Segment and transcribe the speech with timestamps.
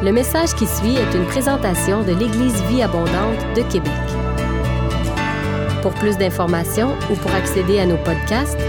[0.00, 3.90] Le message qui suit est une présentation de l'Église Vie Abondante de Québec.
[5.82, 8.60] Pour plus d'informations ou pour accéder à nos podcasts,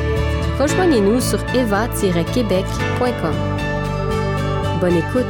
[0.57, 3.36] rejoignez-nous sur eva-québec.com.
[4.81, 5.26] Bonne écoute!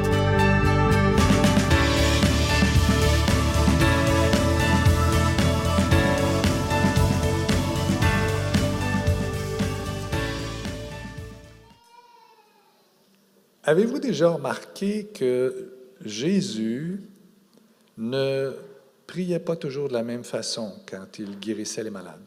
[13.66, 17.02] Avez-vous déjà remarqué que Jésus
[17.98, 18.54] ne
[19.08, 22.22] priait pas toujours de la même façon quand il guérissait les malades?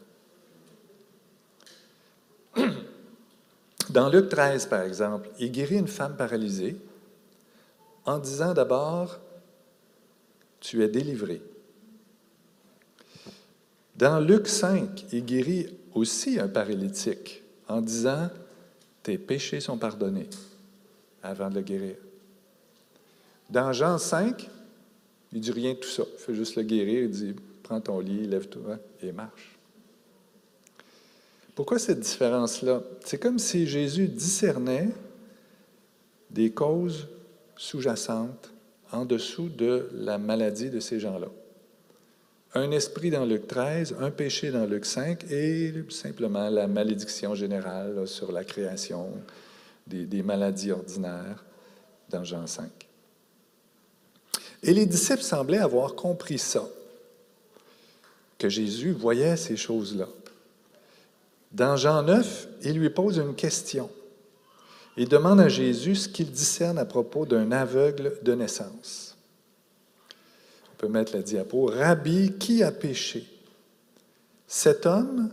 [3.89, 6.75] Dans Luc 13, par exemple, il guérit une femme paralysée
[8.05, 9.19] en disant d'abord,
[10.59, 11.41] tu es délivré.
[13.95, 18.29] Dans Luc 5, il guérit aussi un paralytique en disant,
[19.03, 20.29] tes péchés sont pardonnés
[21.21, 21.95] avant de le guérir.
[23.53, 24.49] Dans Jean 5,
[25.31, 26.01] il dit rien de tout ça.
[26.11, 27.03] Il fait juste le guérir.
[27.03, 29.55] Il dit Prends ton lit, lève-toi et marche.
[31.53, 32.81] Pourquoi cette différence-là?
[33.05, 34.89] C'est comme si Jésus discernait
[36.31, 37.07] des causes
[37.55, 38.49] sous-jacentes
[38.91, 41.27] en dessous de la maladie de ces gens-là.
[42.55, 48.07] Un esprit dans Luc 13, un péché dans Luc 5 et simplement la malédiction générale
[48.07, 49.11] sur la création,
[49.85, 51.45] des, maladies ordinaires
[52.09, 52.92] dans Jean 5.
[54.63, 56.67] Et les disciples semblaient avoir compris ça,
[58.37, 60.07] que Jésus voyait ces choses-là.
[61.51, 63.89] Dans Jean 9, il lui pose une question.
[64.95, 69.17] Il demande à Jésus ce qu'il discerne à propos d'un aveugle de naissance.
[70.71, 71.65] On peut mettre la diapo.
[71.65, 73.27] Rabbi, qui a péché?
[74.47, 75.29] Cet homme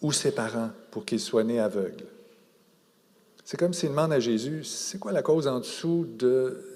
[0.00, 2.04] ou ses parents pour qu'il soit né aveugle?
[3.44, 6.74] C'est comme s'il demande à Jésus, c'est quoi la cause en dessous de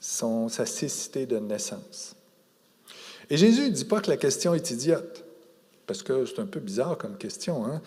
[0.00, 2.14] sa cécité de naissance?
[3.28, 5.24] Et Jésus ne dit pas que la question est idiote,
[5.86, 7.66] parce que c'est un peu bizarre comme question.
[7.66, 7.82] Hein?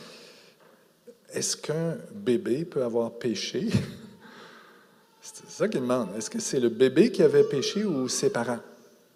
[1.31, 3.67] Est-ce qu'un bébé peut avoir péché?
[5.21, 6.09] C'est ça qu'il demande.
[6.17, 8.61] Est-ce que c'est le bébé qui avait péché ou ses parents?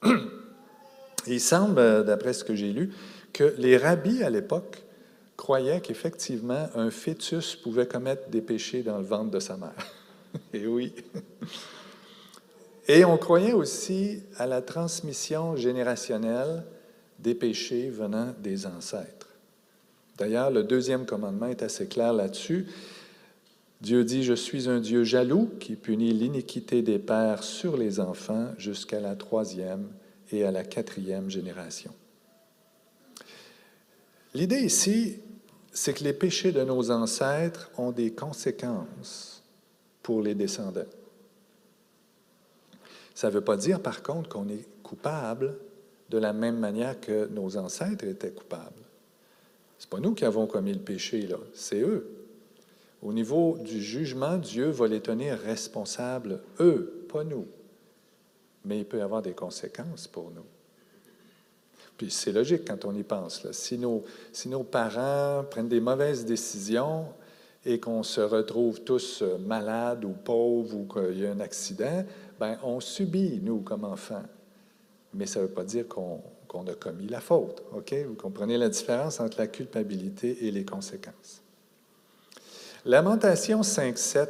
[1.28, 2.94] il semble, d'après ce que j'ai lu,
[3.32, 4.84] que les rabbis à l'époque
[5.38, 9.74] croyait qu'effectivement, un fœtus pouvait commettre des péchés dans le ventre de sa mère.
[10.54, 10.94] Et oui.
[12.88, 16.64] Et on croyait aussi à la transmission générationnelle
[17.20, 19.30] des péchés venant des ancêtres.
[20.18, 22.68] D'ailleurs, le deuxième commandement est assez clair là-dessus.
[23.82, 28.50] Dieu dit, Je suis un Dieu jaloux qui punit l'iniquité des pères sur les enfants
[28.58, 29.88] jusqu'à la troisième
[30.32, 31.92] et à la quatrième génération.
[34.34, 35.20] L'idée ici,
[35.72, 39.44] c'est que les péchés de nos ancêtres ont des conséquences
[40.02, 40.82] pour les descendants.
[43.14, 45.58] Ça ne veut pas dire, par contre, qu'on est coupable
[46.10, 48.82] de la même manière que nos ancêtres étaient coupables.
[49.78, 52.08] Ce n'est pas nous qui avons commis le péché, là, c'est eux.
[53.02, 57.48] Au niveau du jugement, Dieu va les tenir responsables, eux, pas nous.
[58.64, 60.46] Mais il peut y avoir des conséquences pour nous.
[61.98, 63.52] Puis c'est logique quand on y pense.
[63.52, 67.08] Si, nos, si nos parents prennent des mauvaises décisions
[67.66, 72.04] et qu'on se retrouve tous euh, malades ou pauvres ou qu'il y a un accident,
[72.40, 74.24] ben on subit, nous, comme enfants.
[75.14, 76.22] Mais ça ne veut pas dire qu'on
[76.68, 77.64] a commis la faute.
[77.74, 77.94] OK?
[78.08, 81.42] Vous comprenez la différence entre la culpabilité et les conséquences.
[82.86, 84.28] Lamentation 5.7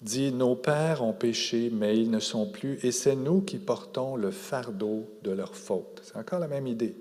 [0.00, 4.16] dit, Nos pères ont péché, mais ils ne sont plus, et c'est nous qui portons
[4.16, 6.00] le fardeau de leur faute.
[6.04, 6.96] C'est encore la même idée.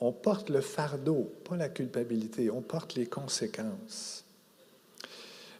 [0.00, 4.23] On porte le fardeau, pas la culpabilité, on porte les conséquences.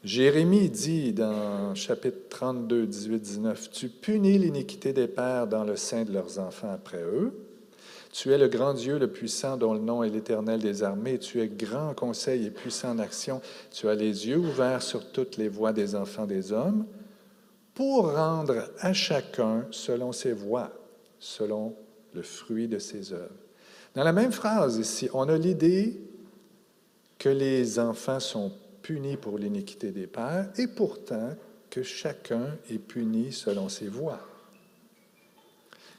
[0.04, 6.04] Jérémie dit dans chapitre 32, 18, 19, Tu punis l'iniquité des pères dans le sein
[6.04, 7.32] de leurs enfants après eux,
[8.14, 11.18] tu es le grand Dieu, le puissant, dont le nom est l'Éternel des armées.
[11.18, 13.40] Tu es grand conseil et puissant en action.
[13.72, 16.86] Tu as les yeux ouverts sur toutes les voies des enfants des hommes
[17.74, 20.70] pour rendre à chacun selon ses voies,
[21.18, 21.74] selon
[22.12, 23.34] le fruit de ses œuvres.
[23.96, 26.00] Dans la même phrase ici, on a l'idée
[27.18, 28.52] que les enfants sont
[28.84, 31.30] punis pour l'iniquité des pères et pourtant
[31.70, 34.20] que chacun est puni selon ses voies.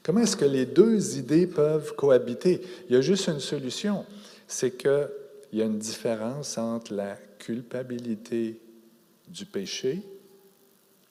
[0.02, 2.62] Comment est-ce que les deux idées peuvent cohabiter?
[2.88, 4.06] Il y a juste une solution,
[4.46, 5.08] c'est qu'il
[5.52, 8.60] y a une différence entre la culpabilité
[9.26, 10.00] du péché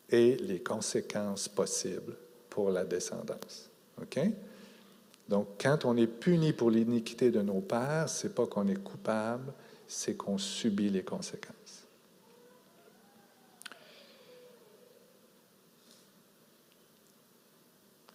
[0.09, 2.15] et les conséquences possibles
[2.49, 3.69] pour la descendance.
[4.01, 4.19] OK?
[5.27, 8.81] Donc, quand on est puni pour l'iniquité de nos pères, ce n'est pas qu'on est
[8.81, 9.51] coupable,
[9.87, 11.54] c'est qu'on subit les conséquences.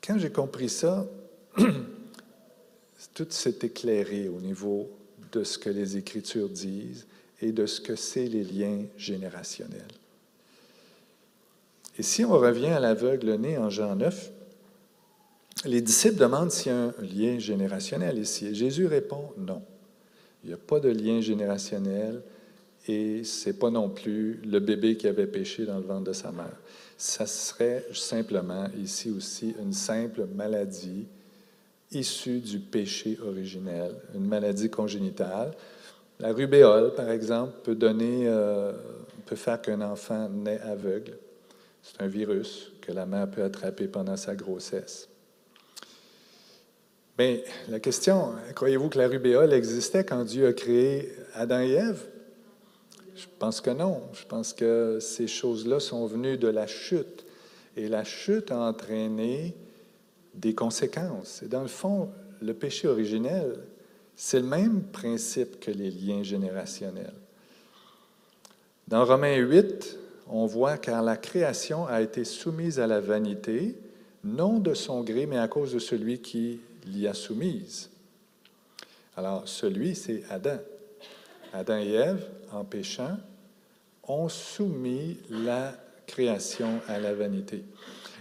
[0.05, 1.07] Quand j'ai compris ça,
[3.15, 4.91] tout s'est éclairé au niveau
[5.33, 7.07] de ce que les Écritures disent
[7.41, 9.93] et de ce que c'est les liens générationnels.
[11.99, 14.31] Et si on revient à l'aveugle né en Jean 9,
[15.67, 18.47] les disciples demandent s'il y a un lien générationnel ici.
[18.47, 19.63] Et Jésus répond non.
[20.43, 22.23] Il n'y a pas de lien générationnel
[22.89, 26.13] et ce n'est pas non plus le bébé qui avait péché dans le ventre de
[26.13, 26.57] sa mère.
[27.01, 31.07] Ça serait simplement ici aussi une simple maladie
[31.91, 35.53] issue du péché originel, une maladie congénitale.
[36.19, 38.73] La rubéole, par exemple, peut donner, euh,
[39.25, 41.17] peut faire qu'un enfant naît aveugle.
[41.83, 45.09] C'est un virus que la mère peut attraper pendant sa grossesse.
[47.19, 52.20] Mais la question, croyez-vous que la rubéole existait quand Dieu a créé Adam et Ève?
[53.21, 54.03] Je pense que non.
[54.15, 57.27] Je pense que ces choses-là sont venues de la chute.
[57.77, 59.55] Et la chute a entraîné
[60.35, 61.43] des conséquences.
[61.43, 62.09] Et dans le fond,
[62.41, 63.59] le péché originel,
[64.17, 67.15] c'est le même principe que les liens générationnels.
[68.89, 73.77] Dans Romains 8, on voit car la création a été soumise à la vanité,
[74.25, 77.91] non de son gré, mais à cause de celui qui l'y a soumise.
[79.17, 80.59] Alors, celui, c'est Adam.
[81.53, 83.17] Adam et Ève, en péchant,
[84.07, 85.75] ont soumis la
[86.07, 87.65] création à la vanité.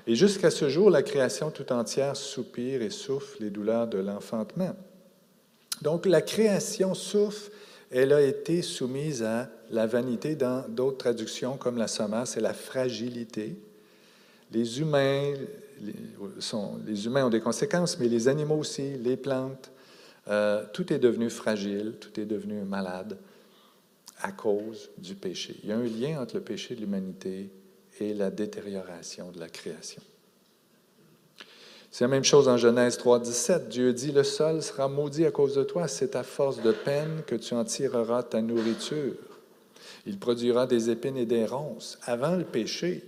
[0.07, 4.75] Et jusqu'à ce jour, la création tout entière soupire et souffre les douleurs de l'enfantement.
[5.81, 7.51] Donc la création souffre,
[7.91, 12.53] elle a été soumise à la vanité dans d'autres traductions comme la Sommaire, c'est la
[12.53, 13.55] fragilité.
[14.51, 15.33] Les humains,
[16.85, 19.71] les humains ont des conséquences, mais les animaux aussi, les plantes,
[20.29, 23.17] euh, tout est devenu fragile, tout est devenu malade
[24.21, 25.55] à cause du péché.
[25.63, 27.49] Il y a un lien entre le péché de l'humanité
[27.99, 30.01] et la détérioration de la création.
[31.91, 33.69] C'est la même chose en Genèse 3, 17.
[33.69, 37.23] Dieu dit, le sol sera maudit à cause de toi, c'est à force de peine
[37.25, 39.15] que tu en tireras ta nourriture.
[40.05, 41.97] Il produira des épines et des ronces.
[42.03, 43.03] Avant le péché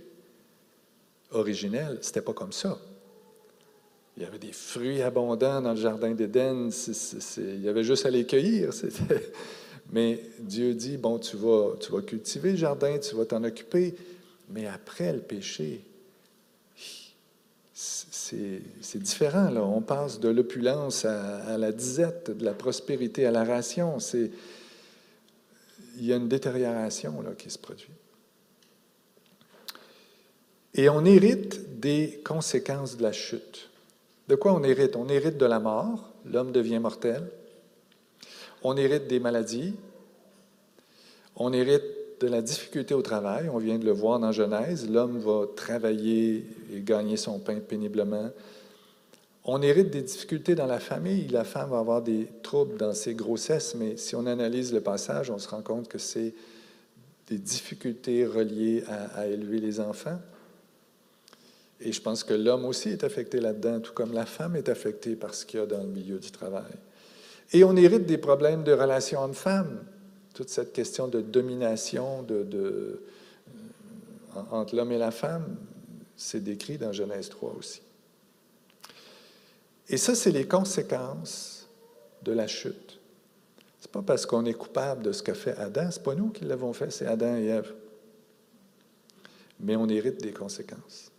[1.30, 2.78] originel, ce n'était pas comme ça.
[4.16, 6.68] Il y avait des fruits abondants dans le jardin d'Éden.
[7.38, 8.70] Il y avait juste à les cueillir.
[9.92, 11.76] Mais Dieu dit, bon, tu vas,
[12.06, 13.94] cultiver le jardin, tu vas t'en occuper.
[14.50, 15.82] Mais après le péché,
[17.74, 19.50] c'est différent.
[19.50, 19.62] Là.
[19.62, 23.96] On passe de l'opulence à, la disette, de la prospérité à la ration.
[25.98, 27.88] Il y a une détérioration là, qui se produit.
[30.74, 33.68] Et on hérite des conséquences de la chute.
[34.28, 34.96] De quoi on hérite?
[34.96, 37.28] On hérite de la mort, l'homme devient mortel.
[38.62, 39.74] On hérite des maladies.
[41.36, 41.82] On hérite
[42.20, 43.48] de la difficulté au travail.
[43.48, 44.88] On vient de le voir dans Genèse.
[44.88, 48.30] L'homme va travailler et gagner son pain péniblement.
[49.44, 51.26] On hérite des difficultés dans la famille.
[51.28, 55.30] La femme va avoir des troubles dans ses grossesses, mais si on analyse le passage,
[55.30, 56.32] on se rend compte que c'est
[57.26, 58.84] des difficultés reliées
[59.16, 60.18] à, élever les enfants.
[61.84, 65.16] Et je pense que l'homme aussi est affecté là-dedans, tout comme la femme est affectée
[65.16, 66.72] par ce qu'il y a dans le milieu du travail.
[67.52, 69.84] Et on hérite des problèmes de relations hommes-femmes
[70.32, 73.00] toute cette question de domination euh,
[74.50, 75.56] entre l'homme et la femme,
[76.16, 77.82] c'est décrit dans Genèse 3 aussi.
[79.88, 81.68] Et ça, c'est les conséquences
[82.22, 82.98] de la chute.
[83.80, 86.14] Ce n'est pas parce qu'on est coupable de ce qu'a fait Adam, ce n'est pas
[86.14, 87.74] nous qui l'avons fait, c'est Adam et Ève.
[89.60, 91.11] Mais on hérite des conséquences.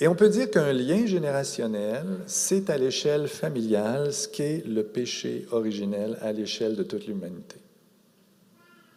[0.00, 5.46] Et on peut dire qu'un lien générationnel, c'est à l'échelle familiale ce qu'est le péché
[5.52, 7.56] originel à l'échelle de toute l'humanité.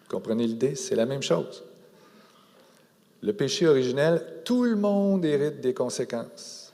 [0.09, 0.75] Comprenez l'idée?
[0.75, 1.63] C'est la même chose.
[3.21, 6.73] Le péché originel, tout le monde hérite des conséquences.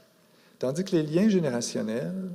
[0.59, 2.29] Tandis que les liens générationnels,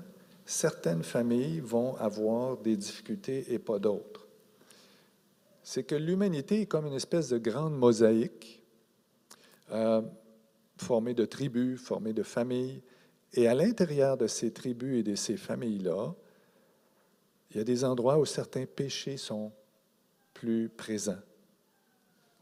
[0.45, 4.27] certaines familles vont avoir des difficultés et pas d'autres.
[5.63, 8.63] C'est que l'humanité est comme une espèce de grande mosaïque.
[9.73, 10.03] Euh,
[10.83, 12.83] formés de tribus, formés de familles.
[13.35, 16.15] Et à l'intérieur de ces tribus et de ces familles-là,
[17.51, 19.53] il y a des endroits où certains péchés sont
[20.35, 21.19] plus présents.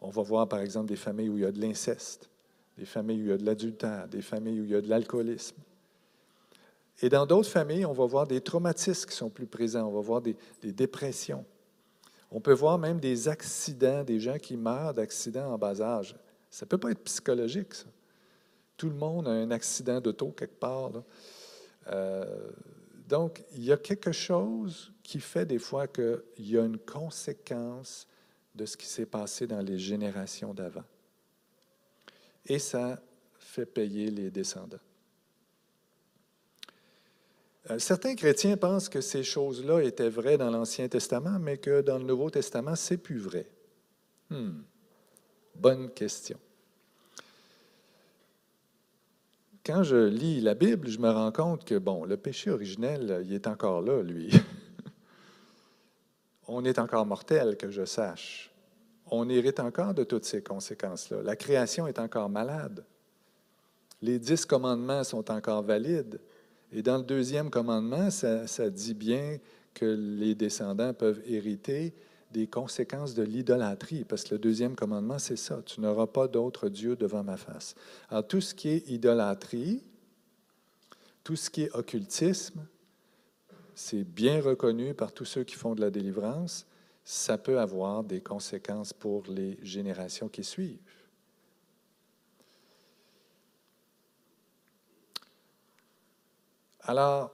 [0.01, 2.29] On va voir par exemple des familles où il y a de l'inceste,
[2.77, 4.89] des familles où il y a de l'adultère, des familles où il y a de
[4.89, 5.57] l'alcoolisme.
[7.03, 10.01] Et dans d'autres familles, on va voir des traumatismes qui sont plus présents, on va
[10.01, 11.45] voir des, des dépressions.
[12.31, 16.17] On peut voir même des accidents, des gens qui meurent d'accidents en bas âge.
[16.51, 17.87] Ça ne peut pas être psychologique, ça.
[18.77, 20.93] Tout le monde a un accident d'auto quelque part.
[21.89, 22.51] Euh,
[23.09, 28.07] donc, il y a quelque chose qui fait des fois qu'il y a une conséquence
[28.55, 30.85] de ce qui s'est passé dans les générations d'avant.
[32.47, 33.01] Et ça
[33.39, 34.79] fait payer les descendants.
[37.71, 41.99] Euh, certains chrétiens pensent que ces choses-là étaient vraies dans l'Ancien Testament, mais que dans
[41.99, 43.49] le Nouveau Testament, c'est plus vrai.
[44.31, 44.63] Hmm.
[45.55, 46.39] Bonne question.
[49.67, 53.33] Quand je lis la Bible, je me rends compte que, bon, le péché originel, il
[53.33, 54.31] est encore là, lui.
[56.47, 58.55] On est encore mortel, que je sache.
[59.11, 61.21] On hérite encore de toutes ces conséquences-là.
[61.25, 62.85] La création est encore malade.
[64.03, 66.21] Les dix commandements sont encore valides.
[66.71, 69.39] Et dans le deuxième commandement, ça, ça dit bien
[69.75, 71.93] que les descendants peuvent hériter
[72.33, 76.69] des conséquences de l'idolâtrie, parce que le deuxième commandement, c'est ça, tu n'auras pas d'autre
[76.69, 77.75] Dieu devant ma face.
[78.11, 79.83] Alors tout ce qui est idolâtrie,
[81.25, 82.67] tout ce qui est occultisme,
[83.75, 86.67] c'est bien reconnu par tous ceux qui font de la délivrance,
[87.05, 90.81] ça peut avoir des conséquences pour les générations qui suivent.
[96.81, 97.33] Alors,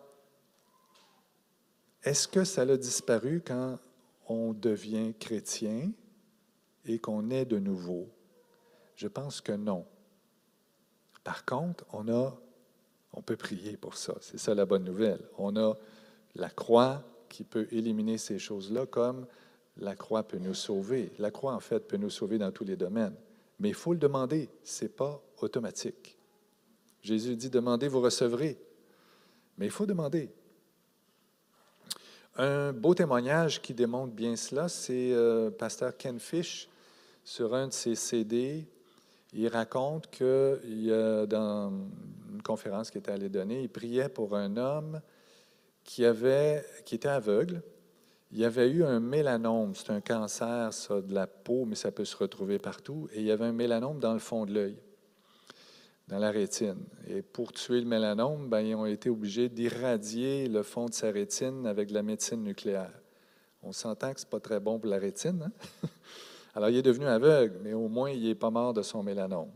[2.02, 3.78] est-ce que ça a disparu quand
[4.32, 5.92] on devient chrétien
[6.84, 8.08] et qu'on est de nouveau?
[8.96, 9.84] Je pense que non.
[11.24, 12.36] Par contre, on a,
[13.12, 14.14] on peut prier pour ça.
[14.20, 15.20] C'est ça la bonne nouvelle.
[15.38, 15.76] On a
[16.34, 19.26] la croix qui peut éliminer ces choses-là, comme
[19.78, 21.12] la croix peut nous sauver.
[21.18, 23.14] La croix, en fait, peut nous sauver dans tous les domaines.
[23.58, 24.48] Mais il faut le demander.
[24.64, 26.18] Ce n'est pas automatique.
[27.00, 28.58] Jésus dit, demandez, vous recevrez.
[29.58, 30.30] Mais il faut demander.
[32.36, 36.68] Un beau témoignage qui démontre bien cela, c'est euh, pasteur Ken Fish
[37.24, 38.66] sur un de ses CD.
[39.34, 41.70] Il raconte y a dans
[42.32, 45.00] une conférence qu'il était allé donner, il priait pour un homme
[45.84, 47.62] qui, avait, était aveugle.
[48.30, 52.06] Il y avait eu un mélanome, c'est un cancer de la peau, mais ça peut
[52.06, 53.08] se retrouver partout.
[53.12, 54.76] Et il y avait un mélanome dans le fond de l'œil
[56.12, 56.84] dans la rétine.
[57.08, 61.10] Et pour tuer le mélanome, ben, ils ont été obligés d'irradier le fond de sa
[61.10, 62.92] rétine avec de la médecine nucléaire.
[63.62, 65.42] On s'entend que ce n'est pas très bon pour la rétine.
[65.42, 65.88] Hein?
[66.54, 69.48] Alors, il est devenu aveugle, mais au moins, il n'est pas mort de son mélanome.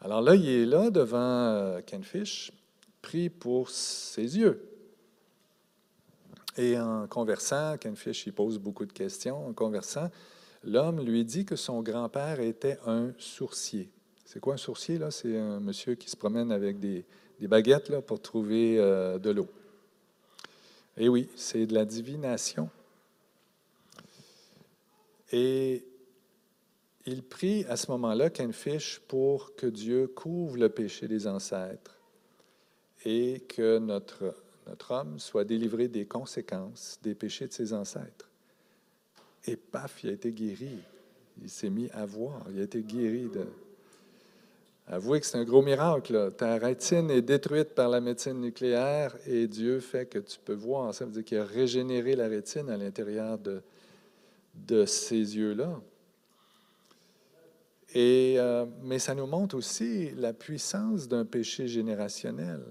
[0.00, 2.52] Alors là, il est là devant euh, Ken Fish,
[3.02, 4.62] pris pour ses yeux.
[6.56, 9.44] Et en conversant, Ken Fish, il pose beaucoup de questions.
[9.48, 10.08] En conversant,
[10.62, 13.90] l'homme lui dit que son grand-père était un sourcier.
[14.26, 14.98] C'est quoi un sourcier?
[14.98, 15.12] Là?
[15.12, 17.04] C'est un monsieur qui se promène avec des,
[17.40, 19.46] baguettes là, pour trouver euh, de l'eau.
[20.96, 22.68] Et oui, c'est de la divination.
[25.30, 25.84] Et
[27.06, 31.96] il prie à ce moment-là Fish pour que Dieu couvre le péché des ancêtres
[33.04, 34.34] et que notre,
[34.66, 38.28] notre homme soit délivré des conséquences des péchés de ses ancêtres.
[39.46, 40.78] Et paf, il a été guéri.
[41.40, 42.44] Il s'est mis à voir.
[42.50, 43.46] Il a été guéri de,
[44.88, 46.32] Avouez que c'est un gros miracle.
[46.36, 50.94] Ta rétine est détruite par la médecine nucléaire et Dieu fait que tu peux voir.
[50.94, 55.80] Ça veut dire qu'il a régénéré la rétine à l'intérieur de, ces yeux-là.
[57.96, 62.62] Euh, mais ça nous montre aussi la puissance d'un péché générationnel.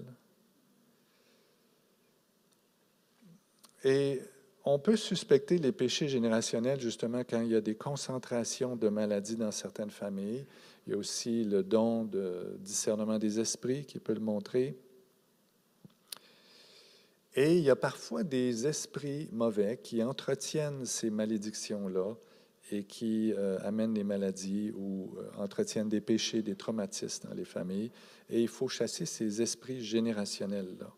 [3.84, 4.22] Et
[4.64, 9.36] on peut suspecter les péchés générationnels justement quand il y a des concentrations de maladies
[9.36, 10.46] dans certaines familles.
[10.86, 14.78] Il y a aussi le don de discernement des esprits qui peut le montrer.
[17.34, 22.14] Et il y a parfois des esprits mauvais qui entretiennent ces malédictions-là
[22.70, 27.44] et qui euh, amènent des maladies ou euh, entretiennent des péchés, des traumatismes dans les
[27.44, 27.90] familles.
[28.30, 30.90] Et il faut chasser ces esprits générationnels-là.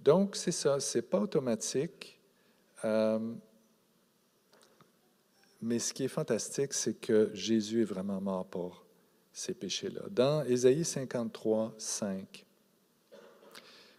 [0.00, 2.18] Donc, c'est ça, ce n'est pas automatique.
[2.84, 3.34] Euh,
[5.62, 8.84] mais ce qui est fantastique, c'est que Jésus est vraiment mort pour
[9.32, 10.02] ces péchés-là.
[10.10, 12.44] Dans Ésaïe 53, 5,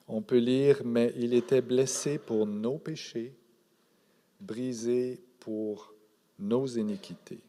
[0.09, 3.33] on peut lire, mais il était blessé pour nos péchés,
[4.41, 5.93] brisé pour
[6.37, 7.39] nos iniquités.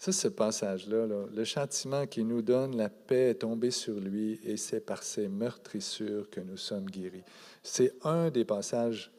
[0.00, 4.56] Ça, ce passage-là, le châtiment qui nous donne la paix est tombé sur lui et
[4.56, 7.22] c'est par ses meurtrissures que nous sommes guéris.
[7.62, 9.10] C'est un des passages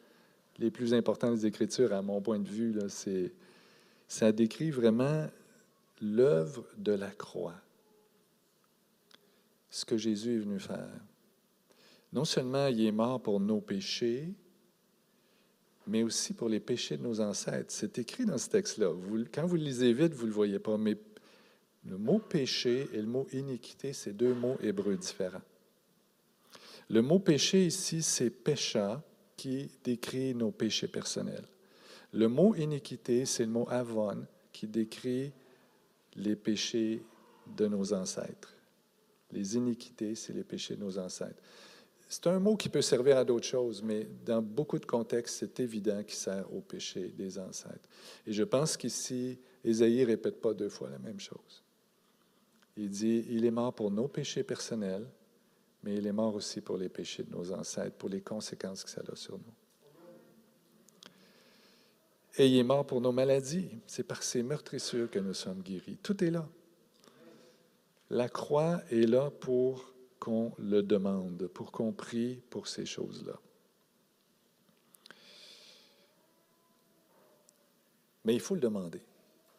[0.59, 2.77] les plus importants des Écritures, à mon point de vue.
[2.87, 3.33] C'est
[4.07, 5.27] ça décrit vraiment
[6.01, 7.55] l'œuvre de la croix,
[9.69, 10.89] ce que Jésus est venu faire.
[12.13, 14.29] Non seulement il est mort pour nos péchés,
[15.87, 17.71] mais aussi pour les péchés de nos ancêtres.
[17.71, 18.91] C'est écrit dans ce texte-là.
[19.33, 20.97] quand vous le lisez vite, vous ne le voyez pas, mais
[21.85, 25.41] le mot péché et le mot iniquité, c'est deux mots hébreux différents.
[26.89, 29.03] Le mot péché ici, c'est pécha,
[29.37, 31.45] qui décrit nos péchés personnels.
[32.15, 35.33] Le mot iniquité, c'est le mot avon qui décrit
[36.15, 37.03] les péchés
[37.57, 38.55] de nos ancêtres.
[39.33, 41.43] Les iniquités, c'est les péchés de nos ancêtres.
[42.07, 45.59] C'est un mot qui peut servir à d'autres choses, mais dans beaucoup de contextes, c'est
[45.59, 47.89] évident qu'il sert au péché des ancêtres.
[48.25, 51.63] Et je pense qu'ici, Ésaïe ne répète pas deux fois la même chose.
[52.77, 55.05] Il dit, il est mort pour nos péchés personnels,
[55.83, 58.89] mais il est mort aussi pour les péchés de nos ancêtres, pour les conséquences que
[58.89, 59.64] ça a sur nous.
[62.37, 63.69] Et il mort pour nos maladies.
[63.87, 65.97] C'est par ses meurtrissures que nous sommes guéris.
[66.03, 66.47] Tout est là.
[68.09, 73.39] La croix est là pour qu'on le demande, pour qu'on prie pour ces choses-là.
[78.25, 79.01] Mais il faut le demander.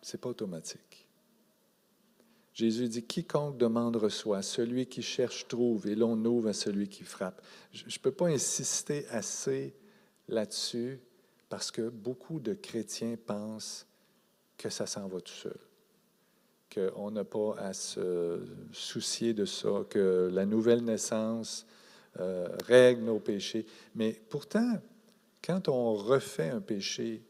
[0.02, 1.06] Ce n'est pas automatique.
[2.52, 7.04] Jésus dit, quiconque demande reçoit, celui qui cherche trouve, et l'on ouvre à celui qui
[7.04, 7.42] frappe.
[7.71, 9.75] Je ne peux pas insister assez
[10.26, 11.00] là-dessus
[11.48, 13.86] parce que beaucoup de chrétiens pensent
[14.58, 15.58] que ça s'en va tout seul,
[16.72, 18.40] qu'on n'a pas à se
[18.72, 21.66] soucier de ça, que la nouvelle naissance
[22.18, 23.66] euh, règle nos péchés.
[23.94, 24.80] Mais pourtant,
[25.44, 27.22] quand on refait un péché,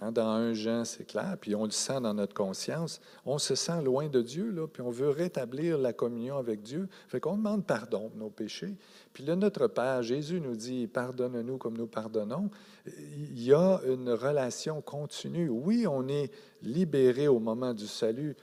[0.00, 3.00] Hein, dans un Jean, c'est clair, puis on le sent dans notre conscience.
[3.24, 6.88] On se sent loin de Dieu, là, puis on veut rétablir la communion avec Dieu.
[7.06, 8.74] Fait qu'on demande pardon de nos péchés.
[9.12, 12.50] Puis là, notre Père, Jésus nous dit Pardonne-nous comme nous pardonnons.
[12.86, 15.48] Il y a une relation continue.
[15.48, 16.32] Oui, on est
[16.62, 18.34] libéré au moment du salut.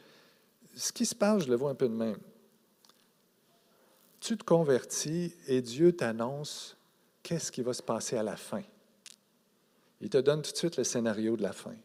[0.74, 2.18] Ce qui se passe, je le vois un peu de même.
[4.22, 6.78] Tu te convertis et Dieu t'annonce
[7.24, 8.62] qu'est-ce qui va se passer à la fin.
[10.02, 11.72] Il te donne tout de suite le scénario de la fin.
[11.72, 11.78] Le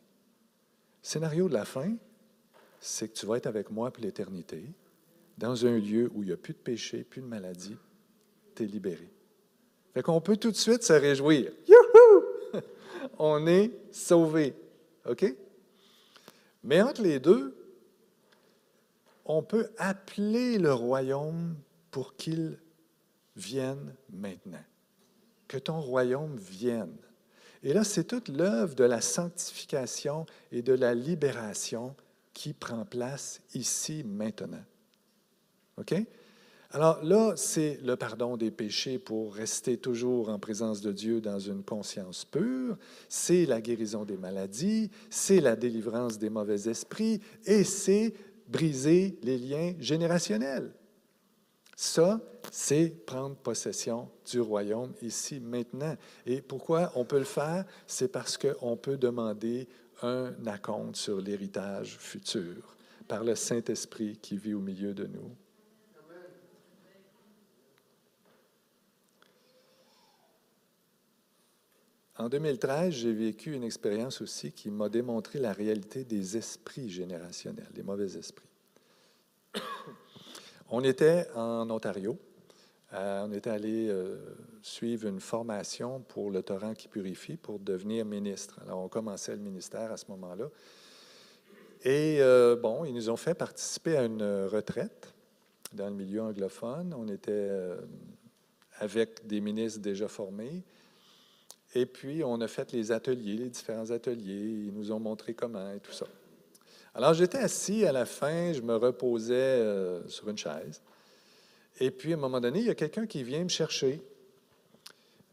[1.03, 1.95] scénario de la fin,
[2.81, 4.65] c'est que tu vas être avec moi pour l'éternité,
[5.39, 7.77] dans un lieu où il n'y a plus de péché, plus de maladie,
[8.55, 9.11] tu es libéré.
[9.93, 11.53] Fait qu'on peut tout de suite se réjouir.
[11.69, 12.61] Youhou!
[13.19, 14.55] On est sauvé.
[15.07, 15.25] OK?
[16.65, 17.55] Mais entre les deux,
[19.25, 21.57] on peut appeler le royaume
[21.91, 22.59] pour qu'il
[23.37, 24.65] vienne maintenant.
[25.49, 26.97] Que ton royaume vienne.
[27.67, 31.97] Et là, c'est toute l'œuvre de la sanctification et de la libération
[32.33, 34.63] qui prend place ici maintenant.
[35.77, 35.93] OK?
[36.71, 41.41] Alors là, c'est le pardon des péchés pour rester toujours en présence de Dieu dans
[41.41, 47.65] une conscience pure, c'est la guérison des maladies, c'est la délivrance des mauvais esprits et
[47.65, 48.15] c'est
[48.47, 50.71] briser les liens générationnels.
[51.79, 52.19] Ça,
[52.51, 55.95] c'est prendre possession du royaume ici, maintenant.
[56.25, 57.67] Et pourquoi on peut le faire?
[57.87, 59.69] C'est parce qu'on peut demander
[60.01, 65.31] un acompte sur l'héritage futur par le Saint-Esprit qui vit au milieu de nous.
[72.19, 77.69] En 2013, j'ai vécu une expérience aussi qui m'a démontré la réalité des esprits générationnels,
[77.75, 78.49] des mauvais esprits.
[80.69, 82.19] On était en Ontario.
[82.93, 84.17] Euh, on était allé euh,
[84.63, 88.59] suivre une formation pour le torrent qui purifie pour devenir ministre.
[88.63, 90.47] Alors, on commençait le ministère à ce moment-là.
[91.85, 95.13] Et euh, bon, ils nous ont fait participer à une retraite
[95.73, 96.95] dans le milieu anglophone.
[96.99, 97.51] On était
[98.79, 100.65] avec des ministres déjà formés.
[101.75, 104.65] Et puis, on a fait les ateliers, les différents ateliers.
[104.67, 106.07] Ils nous ont montré comment et tout ça.
[106.97, 110.81] Alors j'étais assis à la fin, je me reposais euh, sur une chaise.
[111.79, 114.01] Et puis à un moment donné, il y a quelqu'un qui vient me chercher.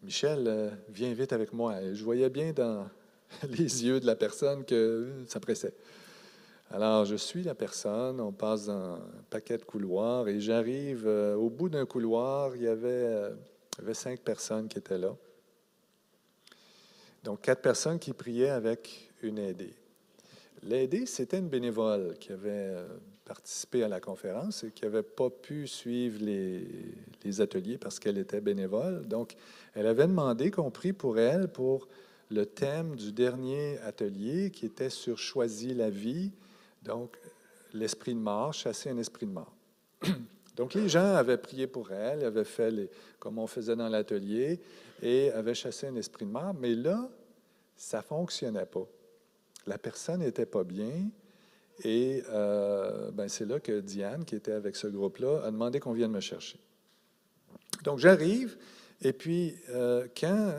[0.02, 1.76] Michel, euh, viens vite avec moi.
[1.94, 2.86] je voyais bien dans
[3.50, 5.74] les yeux de la personne que ça pressait.
[6.70, 9.00] Alors je suis la personne, on passe dans un
[9.30, 13.06] paquet de couloirs et j'arrive euh, au bout d'un couloir, il y, avait,
[13.78, 15.16] il y avait cinq personnes qui étaient là.
[17.24, 19.74] Donc quatre personnes qui priaient avec une aidée.
[20.62, 22.88] L'aidée, c'était une bénévole qui avait euh,
[23.26, 28.42] participé à la conférence et qui n'avait pas pu suivre les, ateliers parce qu'elle était
[28.42, 29.08] bénévole.
[29.08, 29.36] Donc,
[29.74, 31.88] elle avait demandé qu'on prie pour elle pour
[32.30, 36.32] le thème du dernier atelier qui était sur choisir la vie,
[36.84, 37.18] donc
[37.74, 39.54] l'esprit de mort, chasser un esprit de mort.
[40.56, 42.88] Donc, les gens avaient prié pour elle, avaient fait
[43.18, 44.60] comme on faisait dans l'atelier,
[45.02, 47.10] et avaient chassé un esprit de mort, mais là,
[47.76, 48.88] ça ne fonctionnait pas.
[49.68, 51.10] La personne n'était pas bien.
[51.84, 55.94] Et euh, ben c'est là que Diane, qui était avec ce groupe-là, a demandé qu'on
[55.94, 56.60] vienne me chercher.
[57.84, 58.58] Donc j'arrive,
[59.02, 60.54] et puis euh, quand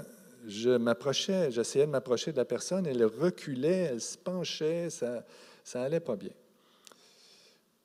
[0.47, 5.25] je m'approchais, j'essayais de m'approcher de la personne, elle reculait, elle se penchait, ça
[5.63, 6.33] ça pas bien.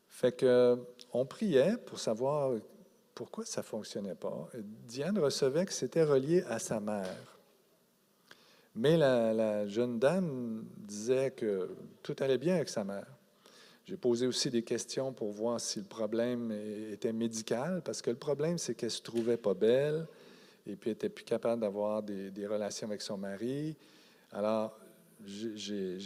[0.09, 0.77] Fait que
[1.13, 2.51] on priait pour savoir
[3.15, 4.49] pourquoi ça fonctionnait pas.
[4.87, 7.38] Diane recevait que c'était relié à sa mère.
[8.79, 11.69] Mais la, jeune dame disait que
[12.01, 13.07] tout allait bien avec sa mère.
[13.83, 16.49] J'ai posé aussi des questions pour voir si le problème
[16.89, 20.07] était médical, parce que le problème, c'est qu'elle se trouvait pas belle
[20.65, 23.75] et puis elle était plus capable d'avoir des, des, relations avec son mari.
[24.31, 24.79] Alors,
[25.25, 25.97] j'ai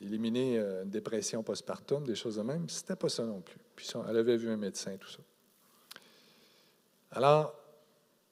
[0.00, 2.68] éliminé euh, une dépression postpartum, des choses de même.
[2.68, 3.58] C'était pas ça non plus.
[3.74, 5.18] Puis elle avait vu un médecin, tout ça.
[7.10, 7.52] Alors,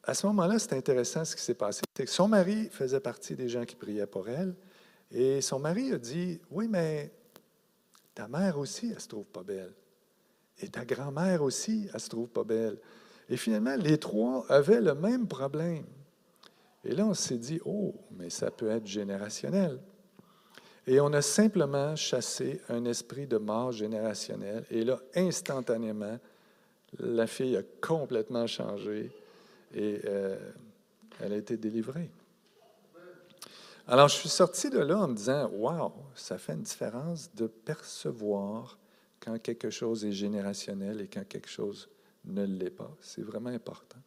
[0.06, 1.82] à ce moment-là, c'est intéressant ce qui s'est passé.
[1.94, 4.54] Que son mari faisait partie des gens qui priaient pour elle.
[5.10, 7.10] Et son mari a dit Oui, mais
[8.14, 9.72] ta mère aussi, elle se trouve pas belle.
[10.60, 12.78] Et ta grand-mère aussi, elle se trouve pas belle.
[13.28, 15.84] Et finalement, les trois avaient le même problème.
[16.84, 19.80] Et là, on s'est dit Oh, mais ça peut être générationnel.
[20.86, 24.66] Et on a simplement chassé un esprit de mort générationnel.
[24.70, 26.18] Et là, instantanément,
[26.98, 29.10] la fille a complètement changé
[29.74, 30.36] et euh,
[31.20, 32.10] elle a été délivrée.
[33.86, 37.46] Alors, je suis sorti de là en me disant, wow, ça fait une différence de
[37.46, 38.78] percevoir
[39.20, 41.90] quand quelque chose est générationnel et quand quelque chose
[42.24, 42.90] ne l'est pas.
[43.00, 43.98] C'est vraiment important.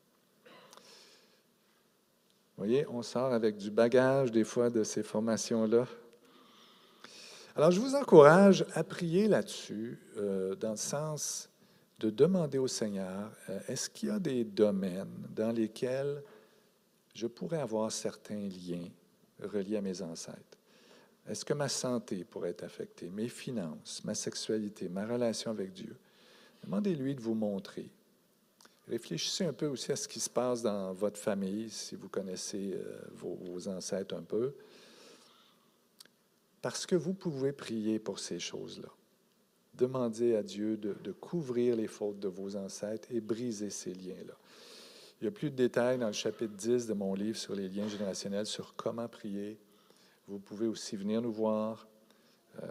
[2.55, 5.85] Vous voyez, on sort avec du bagage des fois de ces formations-là.
[7.55, 11.49] Alors, je vous encourage à prier là-dessus, euh, dans le sens
[11.99, 16.21] de demander au Seigneur, euh, est-ce qu'il y a des domaines dans lesquels
[17.13, 18.89] je pourrais avoir certains liens
[19.41, 20.57] reliés à mes ancêtres?
[21.27, 25.95] Est-ce que ma santé pourrait être affectée, mes finances, ma sexualité, ma relation avec Dieu?
[26.63, 27.89] Demandez-lui de vous montrer.
[28.87, 32.73] Réfléchissez un peu aussi à ce qui se passe dans votre famille, si vous connaissez
[32.73, 34.53] euh, vos ancêtres un peu,
[36.61, 38.89] parce que vous pouvez prier pour ces choses-là.
[39.77, 44.33] Demandez à Dieu de, couvrir les fautes de vos ancêtres et briser ces liens-là.
[45.21, 47.67] Il y a plus de détails dans le chapitre 10 de mon livre sur les
[47.69, 49.57] liens générationnels, sur comment prier.
[50.27, 51.87] Vous pouvez aussi venir nous voir
[52.63, 52.67] euh,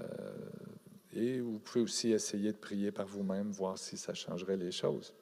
[1.13, 5.15] et vous pouvez aussi essayer de prier par vous-même, voir si ça changerait les choses.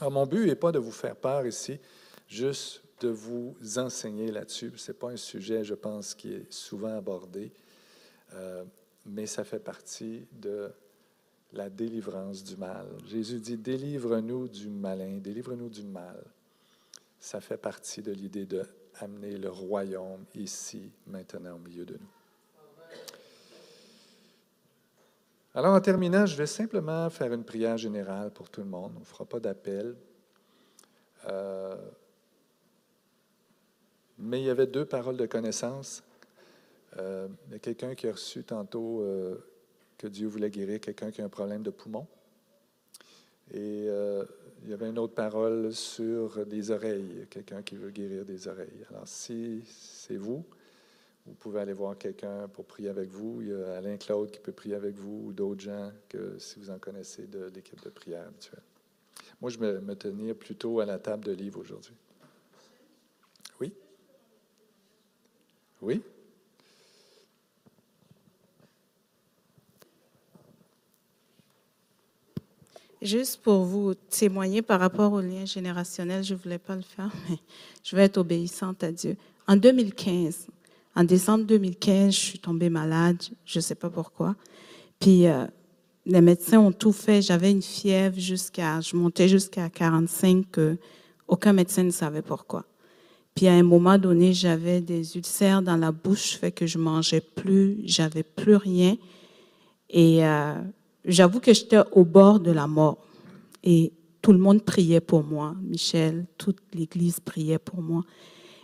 [0.00, 1.78] Alors, mon but n'est pas de vous faire peur ici,
[2.26, 4.72] juste de vous enseigner là-dessus.
[4.76, 7.52] Ce n'est pas un sujet, je pense, qui est souvent abordé.
[8.34, 8.64] Euh,
[9.06, 10.70] mais ça fait partie de
[11.52, 12.86] la délivrance du mal.
[13.06, 16.22] Jésus dit, délivre-nous du malin, délivre-nous du mal.
[17.18, 18.62] Ça fait partie de l'idée de
[19.00, 22.10] amener le royaume ici, maintenant, au milieu de nous.
[25.54, 28.92] Alors, en terminant, je vais simplement faire une prière générale pour tout le monde.
[28.96, 29.96] On ne fera pas d'appel.
[31.26, 31.74] Euh,
[34.18, 36.04] mais il y avait deux paroles de connaissance
[36.98, 39.36] euh, il y a quelqu'un qui a reçu tantôt euh,
[39.96, 42.06] que Dieu voulait guérir quelqu'un qui a un problème de poumon.
[43.52, 44.24] Et euh,
[44.62, 48.84] il y avait une autre parole sur des oreilles, quelqu'un qui veut guérir des oreilles.
[48.90, 50.44] Alors, si c'est vous,
[51.26, 53.40] vous pouvez aller voir quelqu'un pour prier avec vous.
[53.40, 56.58] Il y a Alain Claude qui peut prier avec vous ou d'autres gens que si
[56.58, 58.62] vous en connaissez de l'équipe de prière habituelle.
[59.40, 61.94] Moi, je vais me tenir plutôt à la table de livre aujourd'hui.
[63.60, 63.72] Oui?
[65.82, 66.02] Oui?
[73.02, 77.10] Juste pour vous témoigner par rapport au lien générationnel, je ne voulais pas le faire,
[77.28, 77.38] mais
[77.82, 79.16] je vais être obéissante à Dieu.
[79.48, 80.48] En 2015,
[80.94, 84.36] en décembre 2015, je suis tombée malade, je ne sais pas pourquoi.
[84.98, 85.46] Puis euh,
[86.04, 87.22] les médecins ont tout fait.
[87.22, 90.76] J'avais une fièvre jusqu'à, je montais jusqu'à 45, que
[91.26, 92.66] aucun médecin ne savait pourquoi.
[93.34, 97.20] Puis à un moment donné, j'avais des ulcères dans la bouche, fait que je mangeais
[97.22, 98.96] plus, j'avais plus rien.
[99.88, 100.54] Et euh,
[101.04, 102.98] j'avoue que j'étais au bord de la mort
[103.62, 105.54] et tout le monde priait pour moi.
[105.62, 108.02] Michel, toute l'église priait pour moi.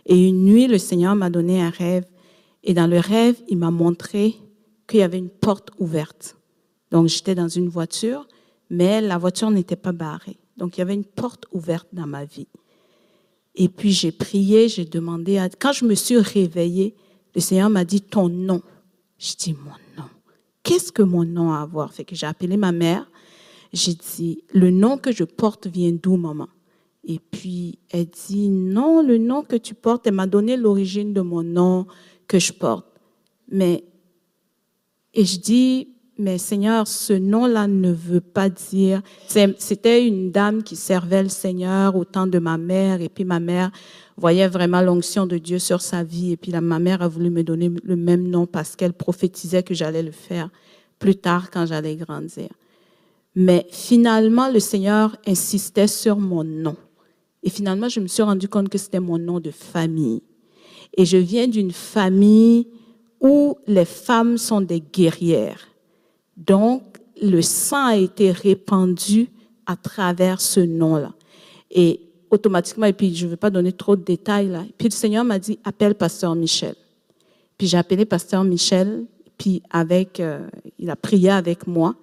[0.05, 2.05] Et une nuit, le Seigneur m'a donné un rêve
[2.63, 4.35] et dans le rêve, il m'a montré
[4.87, 6.37] qu'il y avait une porte ouverte.
[6.91, 8.27] Donc j'étais dans une voiture,
[8.69, 10.37] mais la voiture n'était pas barrée.
[10.57, 12.47] Donc il y avait une porte ouverte dans ma vie.
[13.55, 15.49] Et puis j'ai prié, j'ai demandé à...
[15.49, 16.95] Quand je me suis réveillée,
[17.35, 18.61] le Seigneur m'a dit ton nom.
[19.17, 19.71] Je dis mon
[20.01, 20.09] nom
[20.67, 21.93] qu'est-ce que mon nom a à voir?
[21.93, 23.09] Fait que j'ai appelé ma mère.
[23.71, 26.47] J'ai dit, le nom que je porte vient d'où, maman?
[27.05, 31.21] Et puis, elle dit, non, le nom que tu portes, elle m'a donné l'origine de
[31.21, 31.87] mon nom
[32.27, 32.85] que je porte.
[33.49, 33.85] Mais,
[35.13, 39.01] et je dis, mais Seigneur, ce nom-là ne veut pas dire.
[39.27, 43.39] C'était une dame qui servait le Seigneur au temps de ma mère, et puis ma
[43.39, 43.71] mère
[44.17, 46.31] voyait vraiment l'onction de Dieu sur sa vie.
[46.31, 49.63] Et puis la, ma mère a voulu me donner le même nom parce qu'elle prophétisait
[49.63, 50.49] que j'allais le faire
[50.99, 52.49] plus tard quand j'allais grandir.
[53.35, 56.75] Mais finalement, le Seigneur insistait sur mon nom.
[57.43, 60.23] Et finalement, je me suis rendu compte que c'était mon nom de famille.
[60.97, 62.67] Et je viens d'une famille
[63.21, 65.67] où les femmes sont des guerrières.
[66.35, 66.81] Donc,
[67.21, 69.29] le sang a été répandu
[69.67, 71.13] à travers ce nom-là.
[71.69, 74.93] Et automatiquement, et puis je ne vais pas donner trop de détails là, puis le
[74.93, 76.75] Seigneur m'a dit, appelle Pasteur Michel.
[77.57, 79.05] Puis j'ai appelé Pasteur Michel,
[79.37, 80.47] puis avec, euh,
[80.79, 81.95] il a prié avec moi.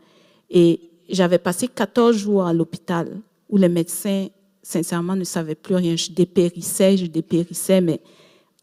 [0.51, 4.29] Et j'avais passé 14 jours à l'hôpital où les médecins,
[4.63, 5.97] sincèrement, ne savaient plus rien.
[5.97, 8.01] Je dépérissais, je dépérissais, mais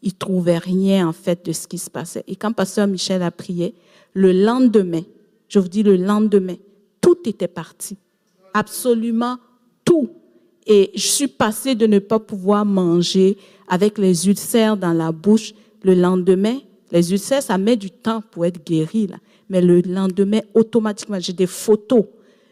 [0.02, 2.24] ils trouvaient rien, en fait, de ce qui se passait.
[2.26, 3.74] Et quand Pasteur Michel a prié,
[4.14, 5.02] le lendemain,
[5.48, 6.56] je vous dis le lendemain,
[7.00, 7.96] tout était parti.
[8.54, 9.38] Absolument
[9.84, 10.10] tout.
[10.66, 13.36] Et je suis passée de ne pas pouvoir manger
[13.68, 15.54] avec les ulcères dans la bouche.
[15.82, 16.58] Le lendemain,
[16.90, 19.16] les ulcères, ça met du temps pour être guéri, là.
[19.48, 22.04] Mais le lendemain, automatiquement, j'ai des photos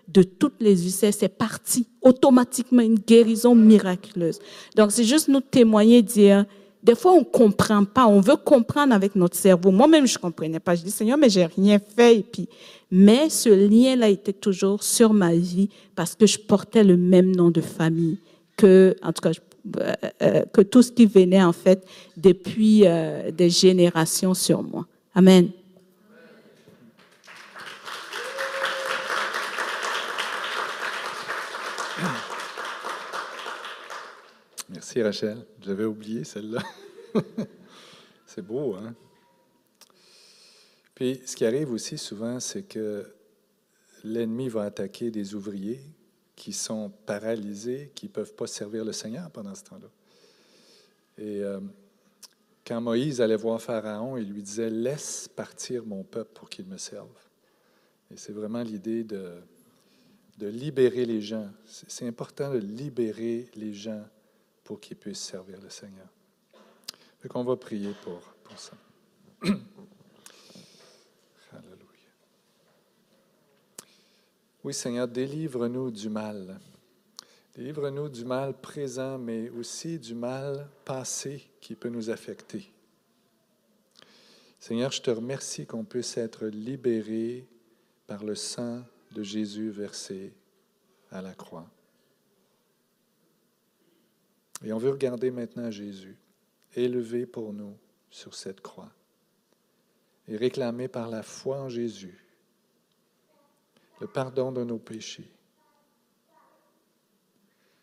[0.09, 1.14] de toutes les ulcères.
[1.14, 1.87] C'est parti.
[2.03, 4.38] Automatiquement, une guérison miraculeuse.
[4.77, 6.44] Donc, c'est juste nous témoigner, dire,
[6.83, 8.07] des fois, on comprend pas.
[8.07, 9.71] On veut comprendre avec notre cerveau.
[9.71, 10.75] Moi-même, je comprenais pas.
[10.75, 12.19] Je dis, Seigneur, mais j'ai rien fait.
[12.19, 12.49] Et puis,
[12.90, 17.51] mais ce lien-là était toujours sur ma vie parce que je portais le même nom
[17.51, 18.19] de famille
[18.57, 19.33] que, en tout cas,
[19.79, 24.87] euh, euh, que tout ce qui venait, en fait, depuis euh, des générations sur moi.
[25.14, 25.51] Amen.
[34.72, 35.44] Merci Rachel.
[35.61, 36.62] J'avais oublié celle-là.
[38.24, 38.94] c'est beau, hein?
[40.94, 43.04] Puis ce qui arrive aussi souvent, c'est que
[44.04, 45.80] l'ennemi va attaquer des ouvriers
[46.37, 49.88] qui sont paralysés, qui ne peuvent pas servir le Seigneur pendant ce temps-là.
[51.18, 51.59] Et euh,
[52.64, 56.76] quand Moïse allait voir Pharaon, il lui disait, laisse partir mon peuple pour qu'il me
[56.76, 57.09] serve.
[58.09, 59.33] Et c'est vraiment l'idée de,
[60.38, 61.48] de libérer les gens.
[61.66, 64.04] C'est important de libérer les gens
[64.70, 66.06] pour qu'ils puissent servir le Seigneur.
[67.20, 68.76] Donc, on va prier pour, pour ça.
[69.42, 69.56] Alléluia.
[74.62, 76.61] Oui, Seigneur, délivre-nous du mal.
[77.52, 82.72] Délivre-nous du mal présent, mais aussi du mal passé qui peut nous affecter.
[84.61, 87.44] Seigneur, je te remercie qu'on puisse être libéré
[88.06, 90.33] par le sang de Jésus versé
[91.11, 91.68] à la croix.
[94.64, 96.16] Et on veut regarder maintenant Jésus,
[96.75, 97.77] élevé pour nous
[98.11, 98.92] sur cette croix,
[100.29, 102.25] et réclamer par la foi en Jésus
[104.01, 105.31] le pardon de nos péchés.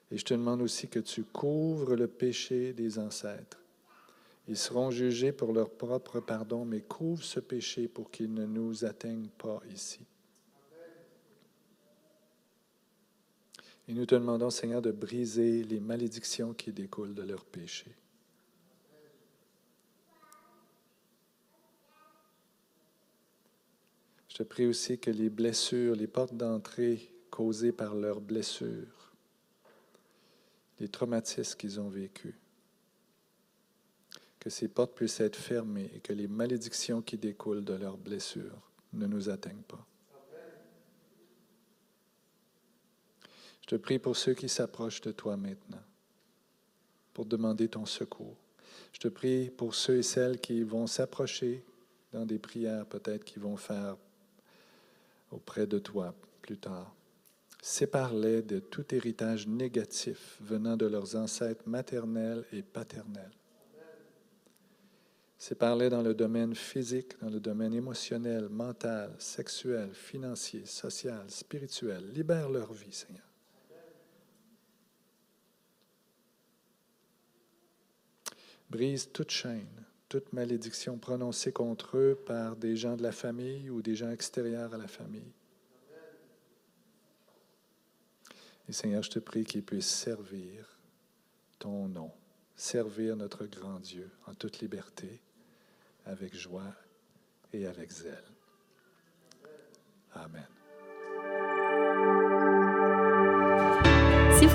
[0.10, 3.60] Et je te demande aussi que tu couvres le péché des ancêtres.
[4.48, 8.86] Ils seront jugés pour leur propre pardon, mais couvre ce péché pour qu'il ne nous
[8.86, 10.06] atteigne pas ici.
[13.88, 17.96] Et nous te demandons, Seigneur, de briser les malédictions qui découlent de leurs péchés.
[24.28, 29.14] Je te prie aussi que les blessures, les portes d'entrée causées par leurs blessures,
[30.80, 32.36] les traumatismes qu'ils ont vécus,
[34.40, 38.70] que ces portes puissent être fermées et que les malédictions qui découlent de leurs blessures
[38.94, 39.88] ne nous atteignent pas.
[43.68, 45.84] Je te prie pour ceux qui s'approchent de toi maintenant,
[47.14, 48.38] pour demander ton secours.
[48.94, 51.66] Je te prie pour ceux et celles qui vont s'approcher
[52.14, 53.98] dans des prières peut-être qu'ils vont faire
[55.32, 56.96] auprès de toi plus tard.
[57.62, 63.34] Sépare-les de tout héritage négatif venant de leurs ancêtres maternels et paternels.
[65.38, 72.14] Sépare-les dans le domaine physique, dans le domaine émotionnel, mental, sexuel, financier, social, spirituel.
[72.14, 73.27] Libère leur vie, Seigneur.
[78.70, 83.82] Brise toute chaîne, toute malédiction prononcée contre eux par des gens de la famille ou
[83.82, 85.34] des gens extérieurs à la famille.
[88.70, 90.78] Et Seigneur, je te prie qu'ils puissent servir
[91.60, 92.12] ton nom,
[92.56, 95.22] servir notre grand Dieu en toute liberté,
[96.06, 96.76] avec joie
[97.54, 98.24] et avec zèle.
[100.14, 100.57] Amen.